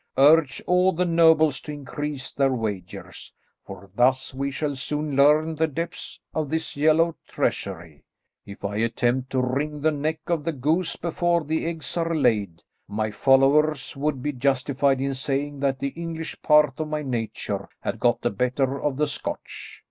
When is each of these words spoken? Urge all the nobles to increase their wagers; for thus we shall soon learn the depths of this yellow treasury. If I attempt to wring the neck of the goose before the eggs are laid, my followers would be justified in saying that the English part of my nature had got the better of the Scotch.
Urge 0.17 0.59
all 0.65 0.91
the 0.91 1.05
nobles 1.05 1.61
to 1.61 1.71
increase 1.71 2.31
their 2.31 2.51
wagers; 2.51 3.31
for 3.63 3.87
thus 3.93 4.33
we 4.33 4.49
shall 4.49 4.75
soon 4.75 5.15
learn 5.15 5.53
the 5.53 5.67
depths 5.67 6.19
of 6.33 6.49
this 6.49 6.75
yellow 6.75 7.15
treasury. 7.27 8.03
If 8.43 8.65
I 8.65 8.77
attempt 8.77 9.29
to 9.29 9.41
wring 9.43 9.79
the 9.79 9.91
neck 9.91 10.19
of 10.25 10.43
the 10.43 10.53
goose 10.53 10.95
before 10.95 11.43
the 11.43 11.67
eggs 11.67 11.95
are 11.97 12.15
laid, 12.15 12.63
my 12.87 13.11
followers 13.11 13.95
would 13.95 14.23
be 14.23 14.33
justified 14.33 14.99
in 15.01 15.13
saying 15.13 15.59
that 15.59 15.77
the 15.77 15.89
English 15.89 16.41
part 16.41 16.79
of 16.79 16.87
my 16.87 17.03
nature 17.03 17.69
had 17.81 17.99
got 17.99 18.21
the 18.21 18.31
better 18.31 18.81
of 18.81 18.97
the 18.97 19.07
Scotch. 19.07 19.79